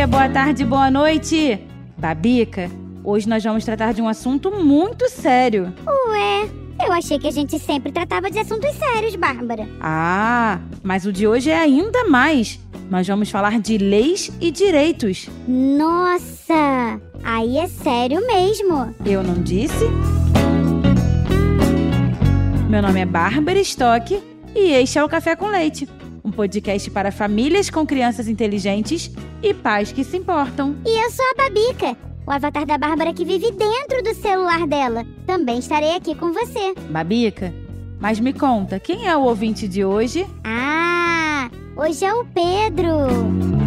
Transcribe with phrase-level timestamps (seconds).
[0.00, 1.60] Dia, boa tarde, boa noite.
[1.98, 2.70] Babica,
[3.04, 5.74] hoje nós vamos tratar de um assunto muito sério.
[5.86, 6.48] Ué,
[6.86, 9.68] eu achei que a gente sempre tratava de assuntos sérios, Bárbara.
[9.78, 12.58] Ah, mas o de hoje é ainda mais.
[12.90, 15.28] Nós vamos falar de leis e direitos.
[15.46, 18.94] Nossa, aí é sério mesmo.
[19.04, 19.84] Eu não disse?
[22.70, 24.18] Meu nome é Bárbara Stock
[24.56, 25.86] e este é o Café com Leite
[26.24, 29.10] um podcast para famílias com crianças inteligentes
[29.42, 30.76] e pais que se importam.
[30.86, 31.96] E eu sou a Babica,
[32.26, 35.04] o avatar da Bárbara que vive dentro do celular dela.
[35.26, 36.74] Também estarei aqui com você.
[36.90, 37.54] Babica,
[37.98, 40.26] mas me conta, quem é o ouvinte de hoje?
[40.44, 43.59] Ah, hoje é o Pedro.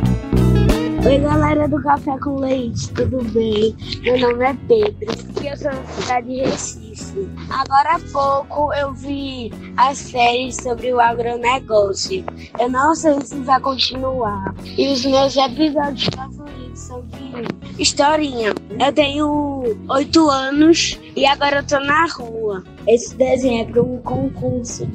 [1.05, 3.75] Oi, galera do Café com Leite, tudo bem?
[4.03, 7.29] Meu nome é Pedro e eu sou da cidade de Recife.
[7.49, 12.23] Agora há pouco eu vi a série sobre o agronegócio.
[12.57, 14.55] Eu não sei se vai continuar.
[14.77, 18.53] E os meus episódios favoritos são de historinha.
[18.79, 22.63] Eu tenho oito anos e agora eu tô na rua.
[22.87, 24.85] Esse desenho é para um concurso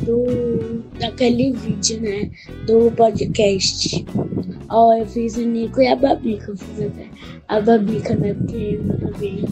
[0.00, 2.30] do, daquele vídeo, né?
[2.66, 4.06] Do podcast.
[4.68, 6.50] Ó, oh, eu fiz o Nico e a Babica.
[6.50, 7.08] Eu fiz até
[7.48, 8.34] a Babica, né?
[8.34, 9.44] Porque eu também.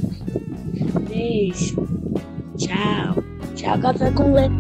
[1.08, 1.76] Beijo.
[2.56, 3.22] Tchau.
[3.54, 4.54] Tchau, café com leite.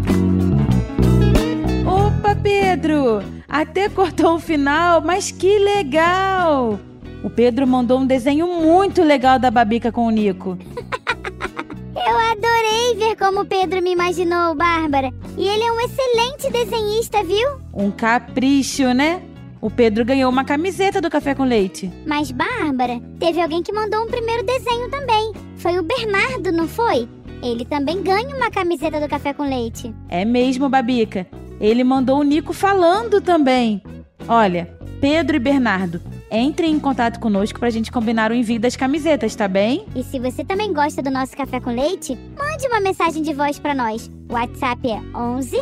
[1.86, 3.22] Opa, Pedro!
[3.48, 6.78] Até cortou o final, mas que legal!
[7.22, 10.56] O Pedro mandou um desenho muito legal da Babica com o Nico.
[11.96, 15.10] Eu adorei ver como o Pedro me imaginou, Bárbara.
[15.36, 17.48] E ele é um excelente desenhista, viu?
[17.72, 19.22] Um capricho, né?
[19.64, 21.90] O Pedro ganhou uma camiseta do Café com Leite.
[22.06, 25.32] Mas, Bárbara, teve alguém que mandou um primeiro desenho também.
[25.56, 27.08] Foi o Bernardo, não foi?
[27.42, 29.90] Ele também ganha uma camiseta do Café com Leite.
[30.10, 31.26] É mesmo, Babica.
[31.58, 33.82] Ele mandou o Nico falando também.
[34.28, 34.68] Olha,
[35.00, 35.98] Pedro e Bernardo,
[36.30, 39.86] entrem em contato conosco pra gente combinar o envio das camisetas, tá bem?
[39.96, 43.58] E se você também gosta do nosso café com leite, mande uma mensagem de voz
[43.58, 44.10] para nós.
[44.28, 45.56] O WhatsApp é 11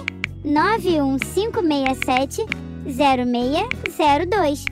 [0.45, 4.65] 91567 0602.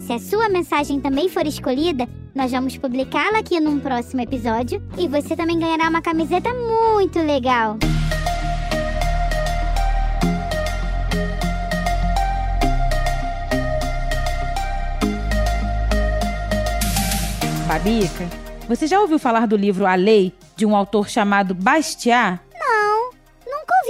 [0.00, 5.08] Se a sua mensagem também for escolhida, nós vamos publicá-la aqui num próximo episódio e
[5.08, 7.76] você também ganhará uma camiseta muito legal.
[17.66, 18.26] Babica,
[18.66, 22.40] você já ouviu falar do livro A Lei, de um autor chamado Bastiat?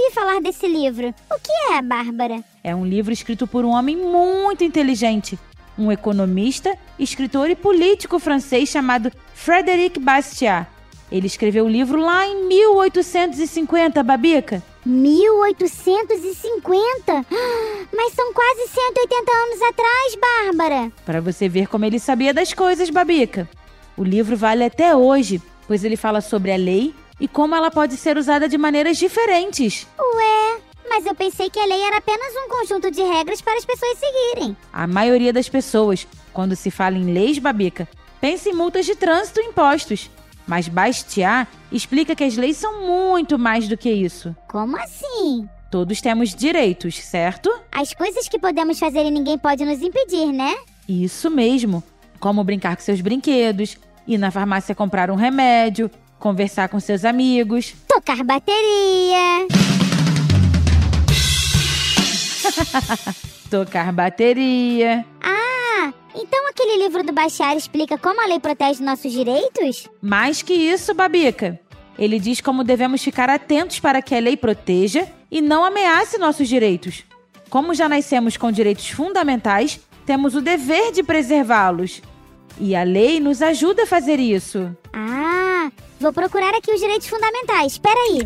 [0.09, 1.13] Ouvi falar desse livro.
[1.29, 2.43] O que é, Bárbara?
[2.63, 5.37] É um livro escrito por um homem muito inteligente,
[5.77, 10.67] um economista, escritor e político francês chamado Frédéric Bastiat.
[11.11, 14.63] Ele escreveu o livro lá em 1850, Babica.
[14.85, 17.25] 1850?
[17.95, 20.91] Mas são quase 180 anos atrás, Bárbara.
[21.05, 23.47] Para você ver como ele sabia das coisas, Babica.
[23.95, 27.97] O livro vale até hoje, pois ele fala sobre a lei e como ela pode
[27.97, 29.87] ser usada de maneiras diferentes.
[29.99, 33.65] Ué, mas eu pensei que a lei era apenas um conjunto de regras para as
[33.65, 34.57] pessoas seguirem.
[34.73, 37.87] A maioria das pessoas, quando se fala em leis, Babica,
[38.19, 40.09] pensa em multas de trânsito e impostos.
[40.47, 44.35] Mas Bastiat explica que as leis são muito mais do que isso.
[44.47, 45.47] Como assim?
[45.69, 47.51] Todos temos direitos, certo?
[47.71, 50.55] As coisas que podemos fazer e ninguém pode nos impedir, né?
[50.87, 51.83] Isso mesmo.
[52.19, 57.73] Como brincar com seus brinquedos, ir na farmácia comprar um remédio, conversar com seus amigos,
[57.87, 59.47] tocar bateria.
[63.49, 65.05] Tocar bateria.
[65.21, 69.87] Ah, então aquele livro do Baixar explica como a lei protege nossos direitos?
[70.01, 71.59] Mais que isso, Babica.
[71.97, 76.47] Ele diz como devemos ficar atentos para que a lei proteja e não ameace nossos
[76.47, 77.03] direitos.
[77.49, 82.01] Como já nascemos com direitos fundamentais, temos o dever de preservá-los.
[82.59, 84.75] E a lei nos ajuda a fazer isso.
[84.93, 85.28] Ah,
[85.99, 87.73] vou procurar aqui os direitos fundamentais.
[87.73, 88.25] Espera aí.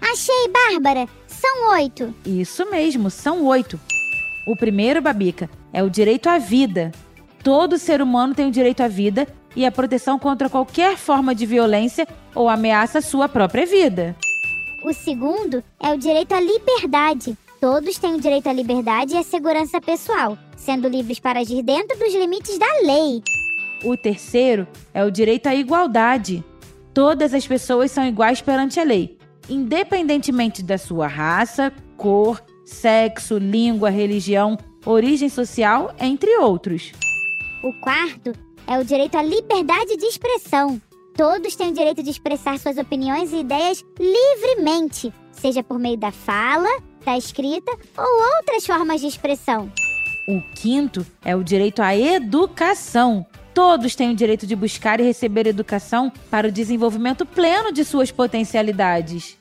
[0.00, 1.08] Achei, Bárbara.
[1.26, 2.14] São oito.
[2.24, 3.78] Isso mesmo, são oito.
[4.46, 6.92] O primeiro, Babica, é o direito à vida.
[7.42, 11.46] Todo ser humano tem o direito à vida e a proteção contra qualquer forma de
[11.46, 14.16] violência ou ameaça à sua própria vida.
[14.84, 17.36] O segundo é o direito à liberdade.
[17.60, 20.38] Todos têm o direito à liberdade e à segurança pessoal.
[20.56, 23.22] sendo livres para agir dentro dos limites da lei.
[23.84, 26.44] O terceiro é o direito à igualdade.
[26.94, 29.18] Todas as pessoas são iguais perante a lei,
[29.48, 36.92] independentemente da sua raça, cor, sexo, língua, religião, origem social, entre outros.
[37.62, 38.32] O quarto
[38.66, 40.80] é o direito à liberdade de expressão.
[41.14, 46.12] Todos têm o direito de expressar suas opiniões e ideias livremente, seja por meio da
[46.12, 46.68] fala,
[47.04, 49.70] da escrita ou outras formas de expressão.
[50.28, 53.24] O quinto é o direito à educação.
[53.56, 58.10] Todos têm o direito de buscar e receber educação para o desenvolvimento pleno de suas
[58.10, 59.38] potencialidades.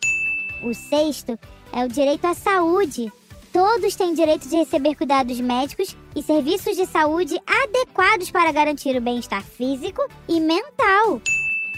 [0.63, 1.37] O sexto
[1.73, 3.11] é o direito à saúde.
[3.51, 9.01] Todos têm direito de receber cuidados médicos e serviços de saúde adequados para garantir o
[9.01, 11.19] bem-estar físico e mental.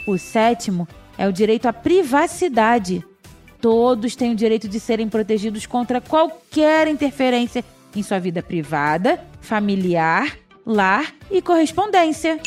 [0.05, 0.87] O sétimo
[1.17, 3.03] é o direito à privacidade.
[3.59, 10.37] Todos têm o direito de serem protegidos contra qualquer interferência em sua vida privada, familiar,
[10.67, 12.39] lar e correspondência.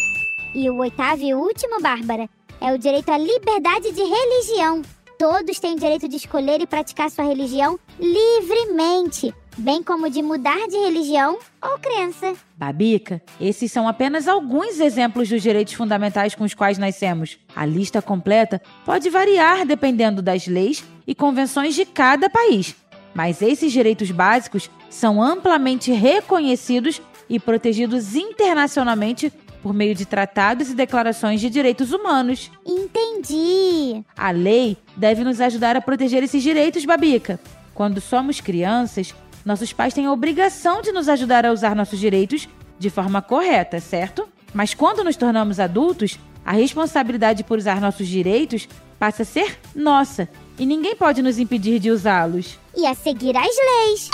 [0.55, 2.29] E o oitavo e último, Bárbara,
[2.61, 4.83] é o direito à liberdade de religião.
[5.19, 10.77] Todos têm direito de escolher e praticar sua religião livremente, bem como de mudar de
[10.77, 12.35] religião ou crença.
[12.57, 17.39] Babica, esses são apenas alguns exemplos dos direitos fundamentais com os quais nascemos.
[17.57, 22.75] A lista completa pode variar dependendo das leis e convenções de cada país,
[23.15, 27.01] mas esses direitos básicos são amplamente reconhecidos
[27.31, 29.33] e protegidos internacionalmente
[29.63, 32.51] por meio de tratados e declarações de direitos humanos.
[32.67, 34.05] Entendi.
[34.17, 37.39] A lei deve nos ajudar a proteger esses direitos, Babica.
[37.73, 42.49] Quando somos crianças, nossos pais têm a obrigação de nos ajudar a usar nossos direitos
[42.79, 44.29] de forma correta, certo?
[44.53, 48.69] Mas quando nos tornamos adultos, a responsabilidade por usar nossos direitos
[48.99, 50.29] passa a ser nossa
[50.59, 52.59] e ninguém pode nos impedir de usá-los.
[52.77, 54.11] E a seguir as leis.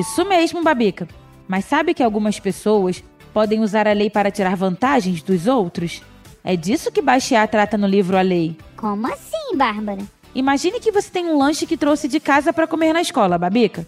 [0.00, 1.06] Isso mesmo, Babica.
[1.48, 3.02] Mas sabe que algumas pessoas
[3.32, 6.02] podem usar a lei para tirar vantagens dos outros?
[6.42, 8.56] É disso que Bastiat trata no livro A Lei.
[8.76, 10.02] Como assim, Bárbara?
[10.34, 13.86] Imagine que você tem um lanche que trouxe de casa para comer na escola, Babica.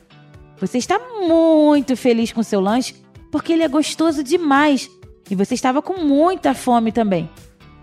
[0.60, 2.94] Você está muito feliz com seu lanche
[3.30, 4.90] porque ele é gostoso demais
[5.30, 7.28] e você estava com muita fome também.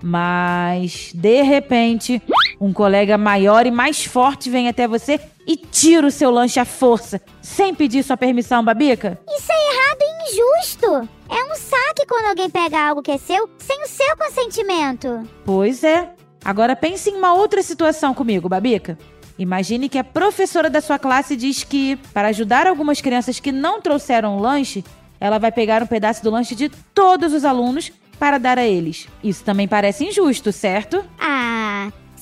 [0.01, 2.21] Mas, de repente,
[2.59, 6.65] um colega maior e mais forte vem até você e tira o seu lanche à
[6.65, 9.19] força, sem pedir sua permissão, Babica?
[9.27, 11.09] Isso é errado e injusto.
[11.29, 15.27] É um saque quando alguém pega algo que é seu sem o seu consentimento.
[15.43, 16.11] Pois é.
[16.43, 18.97] Agora pense em uma outra situação comigo, Babica.
[19.37, 23.81] Imagine que a professora da sua classe diz que, para ajudar algumas crianças que não
[23.81, 24.83] trouxeram o lanche,
[25.19, 29.07] ela vai pegar um pedaço do lanche de todos os alunos para dar a eles.
[29.23, 31.03] Isso também parece injusto, certo?
[31.19, 31.54] Ah,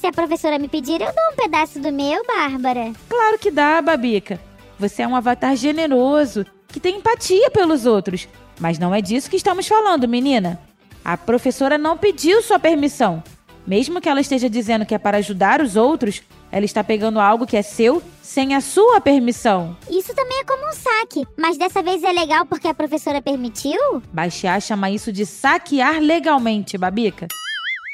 [0.03, 2.91] se a professora me pedir, eu dou um pedaço do meu, Bárbara.
[3.07, 4.37] Claro que dá, Babica.
[4.77, 8.27] Você é um avatar generoso, que tem empatia pelos outros.
[8.59, 10.59] Mas não é disso que estamos falando, menina.
[11.05, 13.23] A professora não pediu sua permissão.
[13.65, 16.21] Mesmo que ela esteja dizendo que é para ajudar os outros,
[16.51, 19.77] ela está pegando algo que é seu sem a sua permissão.
[19.89, 24.03] Isso também é como um saque, mas dessa vez é legal porque a professora permitiu?
[24.11, 27.29] Baixar chama isso de saquear legalmente, Babica.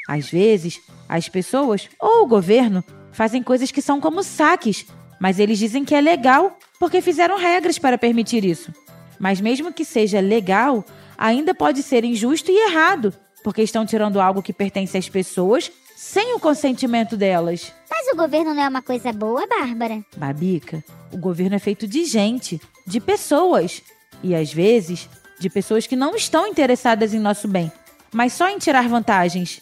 [0.08, 0.80] Às vezes,
[1.16, 4.86] as pessoas ou o governo fazem coisas que são como saques,
[5.18, 8.72] mas eles dizem que é legal porque fizeram regras para permitir isso.
[9.18, 10.84] Mas mesmo que seja legal,
[11.18, 13.12] ainda pode ser injusto e errado,
[13.42, 17.72] porque estão tirando algo que pertence às pessoas sem o consentimento delas.
[17.90, 20.02] Mas o governo não é uma coisa boa, Bárbara?
[20.16, 23.82] Babica, o governo é feito de gente, de pessoas.
[24.22, 25.08] E às vezes,
[25.40, 27.70] de pessoas que não estão interessadas em nosso bem,
[28.12, 29.60] mas só em tirar vantagens.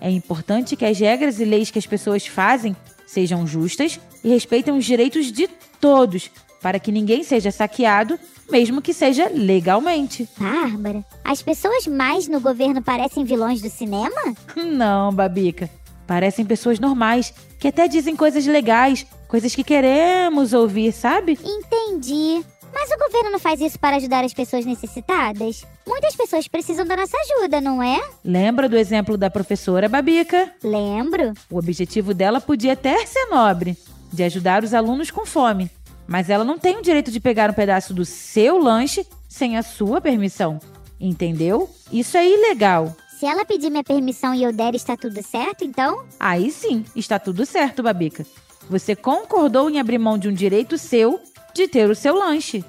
[0.00, 4.76] É importante que as regras e leis que as pessoas fazem sejam justas e respeitem
[4.76, 5.48] os direitos de
[5.80, 8.18] todos, para que ninguém seja saqueado
[8.50, 10.28] mesmo que seja legalmente.
[10.38, 14.34] Bárbara, as pessoas mais no governo parecem vilões do cinema?
[14.56, 15.70] Não, Babica.
[16.06, 21.38] Parecem pessoas normais, que até dizem coisas legais, coisas que queremos ouvir, sabe?
[21.42, 22.44] Entendi.
[22.86, 25.64] Mas o governo não faz isso para ajudar as pessoas necessitadas?
[25.86, 27.98] Muitas pessoas precisam da nossa ajuda, não é?
[28.22, 30.52] Lembra do exemplo da professora Babica?
[30.62, 31.32] Lembro.
[31.50, 33.74] O objetivo dela podia até ser nobre,
[34.12, 35.70] de ajudar os alunos com fome.
[36.06, 39.62] Mas ela não tem o direito de pegar um pedaço do seu lanche sem a
[39.62, 40.60] sua permissão.
[41.00, 41.70] Entendeu?
[41.90, 42.94] Isso é ilegal.
[43.18, 46.04] Se ela pedir minha permissão e eu der, está tudo certo, então?
[46.20, 48.26] Aí sim, está tudo certo, Babica.
[48.68, 51.18] Você concordou em abrir mão de um direito seu
[51.54, 52.62] de ter o seu lanche.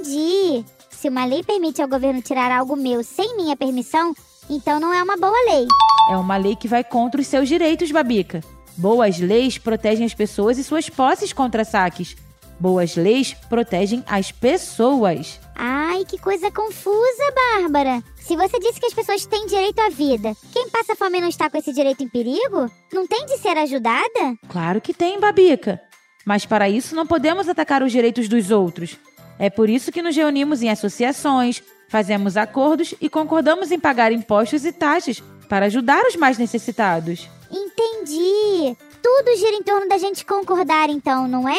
[0.00, 0.64] Entendi.
[0.90, 4.14] Se uma lei permite ao governo tirar algo meu sem minha permissão,
[4.48, 5.66] então não é uma boa lei.
[6.10, 8.40] É uma lei que vai contra os seus direitos, Babica.
[8.76, 12.16] Boas leis protegem as pessoas e suas posses contra saques.
[12.58, 15.38] Boas leis protegem as pessoas.
[15.54, 18.02] Ai, que coisa confusa, Bárbara.
[18.16, 21.50] Se você disse que as pessoas têm direito à vida, quem passa fome não está
[21.50, 22.70] com esse direito em perigo?
[22.92, 24.36] Não tem de ser ajudada?
[24.48, 25.80] Claro que tem, Babica.
[26.24, 28.98] Mas para isso não podemos atacar os direitos dos outros.
[29.40, 34.66] É por isso que nos reunimos em associações, fazemos acordos e concordamos em pagar impostos
[34.66, 37.26] e taxas para ajudar os mais necessitados.
[37.50, 38.76] Entendi.
[39.02, 41.58] Tudo gira em torno da gente concordar, então, não é?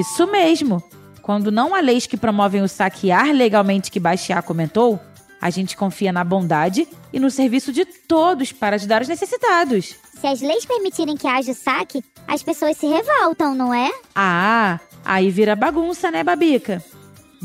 [0.00, 0.82] Isso mesmo.
[1.22, 4.98] Quando não há leis que promovem o saquear legalmente que Bastiat comentou,
[5.40, 9.94] a gente confia na bondade e no serviço de todos para ajudar os necessitados.
[10.20, 13.92] Se as leis permitirem que haja o saque, as pessoas se revoltam, não é?
[14.16, 16.82] Ah, aí vira bagunça, né, Babica?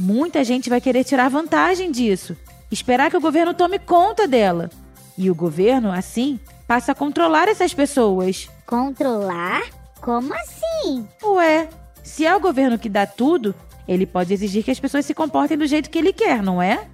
[0.01, 2.34] Muita gente vai querer tirar vantagem disso,
[2.72, 4.70] esperar que o governo tome conta dela.
[5.18, 8.50] E o governo, assim, passa a controlar essas pessoas.
[8.65, 9.62] Controlar?
[10.00, 11.06] Como assim?
[11.22, 11.68] Ué,
[12.01, 13.53] se é o governo que dá tudo,
[13.86, 16.88] ele pode exigir que as pessoas se comportem do jeito que ele quer, não é?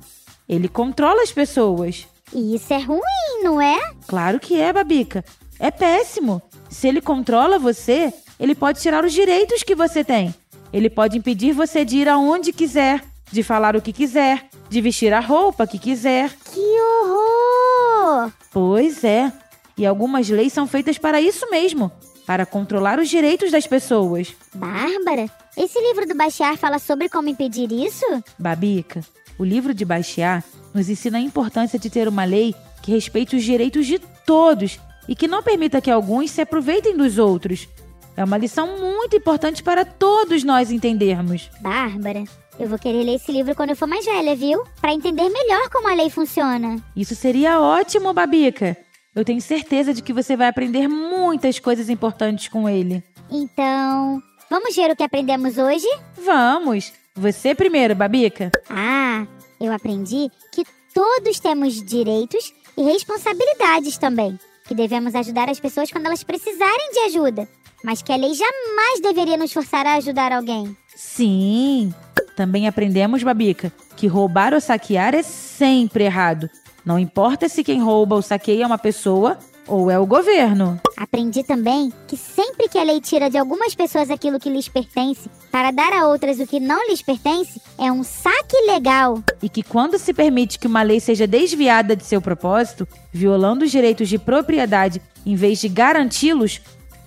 [0.50, 2.08] Ele controla as pessoas.
[2.34, 3.78] E isso é ruim, não é?
[4.08, 5.24] Claro que é, Babica.
[5.60, 6.42] É péssimo.
[6.72, 10.34] Se ele controla você, ele pode tirar os direitos que você tem.
[10.76, 13.02] Ele pode impedir você de ir aonde quiser,
[13.32, 16.30] de falar o que quiser, de vestir a roupa que quiser.
[16.52, 18.30] Que horror!
[18.52, 19.32] Pois é.
[19.78, 21.90] E algumas leis são feitas para isso mesmo
[22.28, 24.36] para controlar os direitos das pessoas.
[24.54, 28.06] Bárbara, esse livro do Baixar fala sobre como impedir isso?
[28.38, 29.00] Babica,
[29.40, 33.44] o livro de Baixar nos ensina a importância de ter uma lei que respeite os
[33.44, 34.78] direitos de todos
[35.08, 37.70] e que não permita que alguns se aproveitem dos outros.
[38.18, 41.50] É uma lição muito importante para todos nós entendermos.
[41.60, 42.24] Bárbara,
[42.58, 44.64] eu vou querer ler esse livro quando eu for mais velha, viu?
[44.80, 46.78] Para entender melhor como a lei funciona.
[46.96, 48.78] Isso seria ótimo, Babica.
[49.14, 53.04] Eu tenho certeza de que você vai aprender muitas coisas importantes com ele.
[53.30, 55.88] Então, vamos ver o que aprendemos hoje?
[56.26, 56.94] Vamos!
[57.16, 58.52] Você primeiro, Babica.
[58.70, 59.26] Ah,
[59.60, 64.38] eu aprendi que todos temos direitos e responsabilidades também.
[64.68, 67.48] Que devemos ajudar as pessoas quando elas precisarem de ajuda.
[67.86, 70.76] Mas que a lei jamais deveria nos forçar a ajudar alguém.
[70.96, 71.94] Sim!
[72.36, 76.50] Também aprendemos, Babica, que roubar ou saquear é sempre errado
[76.86, 80.80] não importa se quem rouba ou saqueia é uma pessoa ou é o governo.
[80.96, 85.28] Aprendi também que sempre que a lei tira de algumas pessoas aquilo que lhes pertence
[85.52, 89.24] para dar a outras o que não lhes pertence, é um saque legal.
[89.42, 93.72] E que quando se permite que uma lei seja desviada de seu propósito, violando os
[93.72, 96.62] direitos de propriedade em vez de garanti-los,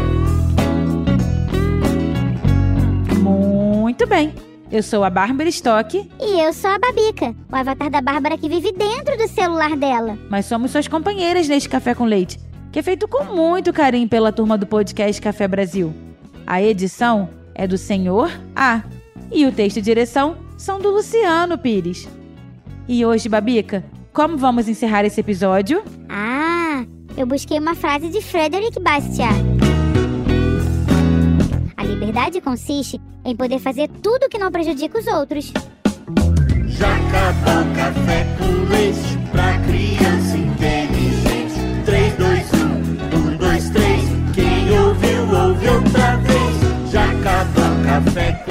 [3.98, 4.34] Muito bem.
[4.70, 6.10] Eu sou a Bárbara Stock.
[6.20, 10.18] E eu sou a Babica, o avatar da Bárbara que vive dentro do celular dela.
[10.28, 12.38] Mas somos suas companheiras neste Café com Leite
[12.76, 15.94] que é feito com muito carinho pela turma do podcast Café Brasil.
[16.46, 18.82] A edição é do Senhor A
[19.32, 22.06] e o texto e direção são do Luciano Pires.
[22.86, 25.82] E hoje, Babica, como vamos encerrar esse episódio?
[26.06, 26.84] Ah,
[27.16, 29.55] eu busquei uma frase de Frederic Bastiat.
[32.06, 35.52] Liberdade consiste em poder fazer tudo que não prejudica os outros.
[36.68, 41.84] Já acabou café com leite pra criança inteligente.
[41.84, 43.06] 3, 2, 1
[45.34, 46.92] ouve outra vez.
[46.92, 48.45] Já acabou café com